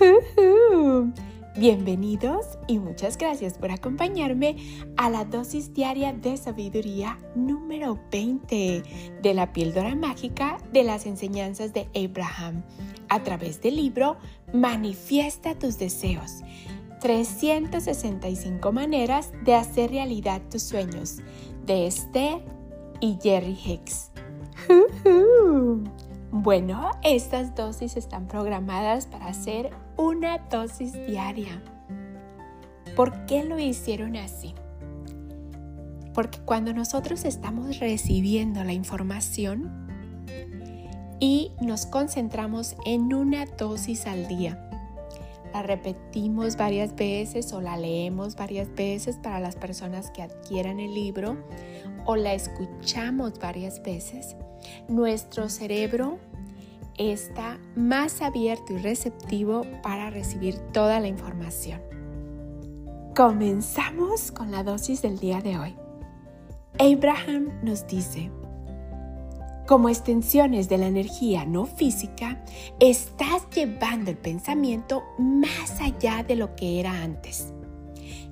Bienvenidos 1.56 2.58
y 2.66 2.78
muchas 2.78 3.18
gracias 3.18 3.58
por 3.58 3.70
acompañarme 3.70 4.56
a 4.96 5.10
la 5.10 5.24
dosis 5.24 5.74
diaria 5.74 6.12
de 6.12 6.36
sabiduría 6.36 7.18
número 7.34 7.98
20 8.10 8.82
de 9.20 9.34
la 9.34 9.52
píldora 9.52 9.94
mágica 9.94 10.58
de 10.72 10.84
las 10.84 11.06
enseñanzas 11.06 11.72
de 11.74 11.88
Abraham 11.94 12.62
a 13.08 13.22
través 13.22 13.60
del 13.60 13.76
libro 13.76 14.16
Manifiesta 14.54 15.58
tus 15.58 15.78
deseos. 15.78 16.40
365 17.00 18.72
maneras 18.72 19.32
de 19.44 19.54
hacer 19.54 19.90
realidad 19.90 20.40
tus 20.50 20.62
sueños 20.62 21.18
de 21.66 21.86
Esther 21.86 22.42
y 23.00 23.18
Jerry 23.22 23.58
Hicks. 23.64 24.10
Bueno, 26.42 26.92
estas 27.02 27.54
dosis 27.54 27.98
están 27.98 28.26
programadas 28.26 29.04
para 29.04 29.26
hacer 29.26 29.72
una 29.98 30.38
dosis 30.38 30.94
diaria. 30.94 31.62
¿Por 32.96 33.26
qué 33.26 33.44
lo 33.44 33.58
hicieron 33.58 34.16
así? 34.16 34.54
Porque 36.14 36.38
cuando 36.38 36.72
nosotros 36.72 37.26
estamos 37.26 37.78
recibiendo 37.78 38.64
la 38.64 38.72
información 38.72 39.70
y 41.20 41.52
nos 41.60 41.84
concentramos 41.84 42.74
en 42.86 43.12
una 43.12 43.44
dosis 43.44 44.06
al 44.06 44.26
día, 44.26 44.66
la 45.52 45.62
repetimos 45.62 46.56
varias 46.56 46.96
veces 46.96 47.52
o 47.52 47.60
la 47.60 47.76
leemos 47.76 48.34
varias 48.34 48.74
veces 48.74 49.18
para 49.18 49.40
las 49.40 49.56
personas 49.56 50.10
que 50.10 50.22
adquieran 50.22 50.80
el 50.80 50.94
libro 50.94 51.36
o 52.06 52.16
la 52.16 52.32
escuchamos 52.32 53.38
varias 53.38 53.82
veces, 53.82 54.36
nuestro 54.88 55.50
cerebro 55.50 56.18
está 57.00 57.58
más 57.76 58.20
abierto 58.20 58.74
y 58.74 58.78
receptivo 58.78 59.62
para 59.82 60.10
recibir 60.10 60.56
toda 60.72 61.00
la 61.00 61.08
información. 61.08 61.80
Comenzamos 63.16 64.30
con 64.30 64.50
la 64.50 64.62
dosis 64.62 65.00
del 65.00 65.18
día 65.18 65.40
de 65.40 65.58
hoy. 65.58 65.74
Abraham 66.78 67.48
nos 67.62 67.86
dice, 67.86 68.30
como 69.66 69.88
extensiones 69.88 70.68
de 70.68 70.78
la 70.78 70.88
energía 70.88 71.46
no 71.46 71.64
física, 71.64 72.44
estás 72.80 73.48
llevando 73.54 74.10
el 74.10 74.18
pensamiento 74.18 75.02
más 75.18 75.80
allá 75.80 76.22
de 76.22 76.36
lo 76.36 76.54
que 76.54 76.80
era 76.80 77.02
antes. 77.02 77.52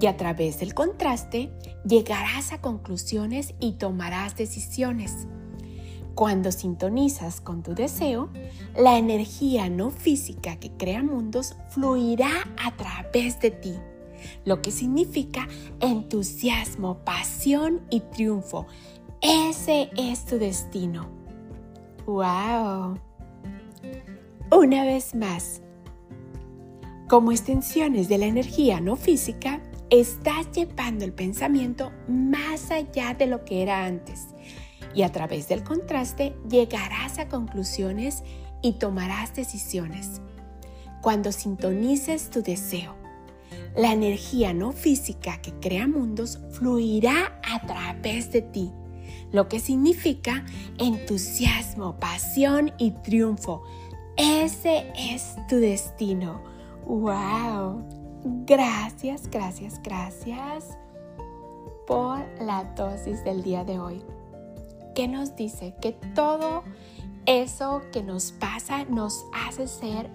Y 0.00 0.06
a 0.06 0.16
través 0.16 0.60
del 0.60 0.74
contraste 0.74 1.50
llegarás 1.84 2.52
a 2.52 2.60
conclusiones 2.60 3.54
y 3.60 3.72
tomarás 3.72 4.36
decisiones. 4.36 5.26
Cuando 6.14 6.52
sintonizas 6.52 7.40
con 7.40 7.62
tu 7.62 7.74
deseo, 7.74 8.28
la 8.76 8.98
energía 8.98 9.70
no 9.70 9.90
física 9.90 10.56
que 10.56 10.70
crea 10.70 11.02
mundos 11.02 11.56
fluirá 11.70 12.30
a 12.62 12.76
través 12.76 13.40
de 13.40 13.50
ti, 13.50 13.74
lo 14.44 14.60
que 14.60 14.70
significa 14.70 15.48
entusiasmo, 15.80 16.98
pasión 16.98 17.80
y 17.88 18.00
triunfo. 18.00 18.66
Ese 19.22 19.90
es 19.96 20.26
tu 20.26 20.38
destino. 20.38 21.08
¡Wow! 22.04 22.98
Una 24.50 24.84
vez 24.84 25.14
más, 25.14 25.62
como 27.08 27.32
extensiones 27.32 28.08
de 28.10 28.18
la 28.18 28.26
energía 28.26 28.80
no 28.80 28.96
física, 28.96 29.62
estás 29.88 30.50
llevando 30.52 31.06
el 31.06 31.14
pensamiento 31.14 31.90
más 32.06 32.70
allá 32.70 33.14
de 33.14 33.26
lo 33.26 33.46
que 33.46 33.62
era 33.62 33.86
antes 33.86 34.28
y 34.94 35.02
a 35.02 35.12
través 35.12 35.48
del 35.48 35.64
contraste 35.64 36.34
llegarás 36.48 37.18
a 37.18 37.28
conclusiones 37.28 38.22
y 38.62 38.74
tomarás 38.74 39.34
decisiones. 39.34 40.20
Cuando 41.02 41.32
sintonices 41.32 42.30
tu 42.30 42.42
deseo, 42.42 42.94
la 43.76 43.92
energía 43.92 44.52
no 44.52 44.72
física 44.72 45.40
que 45.40 45.52
crea 45.54 45.88
mundos 45.88 46.38
fluirá 46.50 47.40
a 47.42 47.66
través 47.66 48.30
de 48.30 48.42
ti, 48.42 48.70
lo 49.32 49.48
que 49.48 49.60
significa 49.60 50.44
entusiasmo, 50.78 51.96
pasión 51.98 52.72
y 52.78 52.90
triunfo. 53.02 53.62
Ese 54.16 54.92
es 54.96 55.36
tu 55.48 55.56
destino. 55.56 56.42
¡Wow! 56.86 57.82
Gracias, 58.46 59.28
gracias, 59.28 59.80
gracias 59.82 60.78
por 61.86 62.20
la 62.40 62.64
dosis 62.76 63.24
del 63.24 63.42
día 63.42 63.64
de 63.64 63.78
hoy. 63.78 64.02
¿Qué 64.94 65.08
nos 65.08 65.36
dice? 65.36 65.74
Que 65.80 65.92
todo 66.14 66.64
eso 67.26 67.82
que 67.92 68.02
nos 68.02 68.32
pasa 68.32 68.84
nos 68.84 69.24
hace 69.32 69.66
ser 69.66 70.10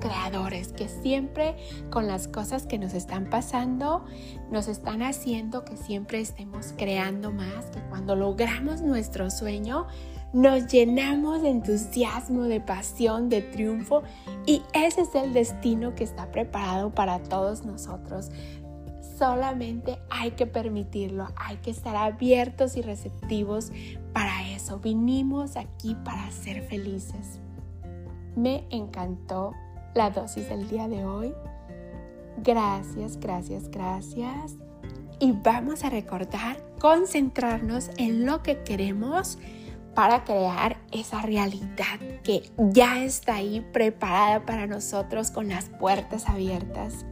creadores, 0.00 0.72
que 0.72 0.88
siempre 0.88 1.56
con 1.90 2.06
las 2.06 2.28
cosas 2.28 2.66
que 2.66 2.78
nos 2.78 2.94
están 2.94 3.30
pasando 3.30 4.04
nos 4.50 4.68
están 4.68 5.02
haciendo 5.02 5.64
que 5.64 5.76
siempre 5.76 6.20
estemos 6.20 6.74
creando 6.76 7.32
más, 7.32 7.66
que 7.72 7.80
cuando 7.88 8.14
logramos 8.14 8.82
nuestro 8.82 9.30
sueño 9.30 9.86
nos 10.32 10.66
llenamos 10.66 11.40
de 11.42 11.50
entusiasmo, 11.50 12.42
de 12.42 12.60
pasión, 12.60 13.28
de 13.28 13.40
triunfo 13.42 14.02
y 14.44 14.62
ese 14.74 15.02
es 15.02 15.14
el 15.14 15.32
destino 15.32 15.94
que 15.94 16.04
está 16.04 16.30
preparado 16.30 16.94
para 16.94 17.20
todos 17.20 17.64
nosotros. 17.64 18.30
Solamente 19.16 19.98
hay 20.10 20.32
que 20.32 20.46
permitirlo, 20.46 21.28
hay 21.36 21.56
que 21.58 21.70
estar 21.70 21.96
abiertos 21.96 22.76
y 22.76 22.82
receptivos 22.82 23.72
para 24.12 24.50
eso. 24.50 24.78
Vinimos 24.78 25.56
aquí 25.56 25.96
para 26.04 26.30
ser 26.30 26.62
felices. 26.68 27.40
Me 28.36 28.66
encantó 28.68 29.54
la 29.94 30.10
dosis 30.10 30.50
del 30.50 30.68
día 30.68 30.86
de 30.88 31.06
hoy. 31.06 31.32
Gracias, 32.42 33.18
gracias, 33.18 33.70
gracias. 33.70 34.56
Y 35.18 35.32
vamos 35.32 35.82
a 35.84 35.88
recordar, 35.88 36.58
concentrarnos 36.78 37.88
en 37.96 38.26
lo 38.26 38.42
que 38.42 38.62
queremos 38.64 39.38
para 39.94 40.24
crear 40.24 40.76
esa 40.92 41.22
realidad 41.22 41.98
que 42.22 42.50
ya 42.58 43.02
está 43.02 43.36
ahí 43.36 43.66
preparada 43.72 44.44
para 44.44 44.66
nosotros 44.66 45.30
con 45.30 45.48
las 45.48 45.70
puertas 45.70 46.28
abiertas 46.28 47.06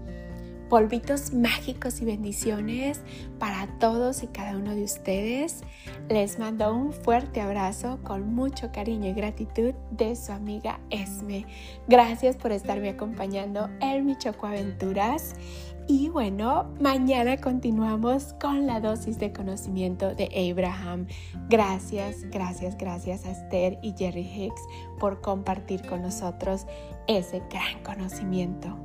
polvitos 0.74 1.32
mágicos 1.32 2.02
y 2.02 2.04
bendiciones 2.04 3.00
para 3.38 3.68
todos 3.78 4.24
y 4.24 4.26
cada 4.26 4.56
uno 4.56 4.74
de 4.74 4.82
ustedes. 4.82 5.62
Les 6.08 6.40
mando 6.40 6.74
un 6.74 6.92
fuerte 6.92 7.40
abrazo 7.40 8.00
con 8.02 8.34
mucho 8.34 8.72
cariño 8.72 9.08
y 9.08 9.12
gratitud 9.12 9.72
de 9.92 10.16
su 10.16 10.32
amiga 10.32 10.80
Esme. 10.90 11.46
Gracias 11.86 12.34
por 12.34 12.50
estarme 12.50 12.88
acompañando 12.88 13.70
en 13.80 14.04
mi 14.04 14.18
Choco 14.18 14.48
Aventuras. 14.48 15.36
Y 15.86 16.08
bueno, 16.08 16.74
mañana 16.80 17.36
continuamos 17.36 18.34
con 18.40 18.66
la 18.66 18.80
dosis 18.80 19.20
de 19.20 19.32
conocimiento 19.32 20.16
de 20.16 20.28
Abraham. 20.50 21.06
Gracias, 21.48 22.28
gracias, 22.30 22.76
gracias 22.76 23.26
a 23.26 23.30
Esther 23.30 23.78
y 23.80 23.94
Jerry 23.96 24.22
Hicks 24.22 24.62
por 24.98 25.20
compartir 25.20 25.86
con 25.86 26.02
nosotros 26.02 26.66
ese 27.06 27.44
gran 27.48 27.80
conocimiento. 27.84 28.76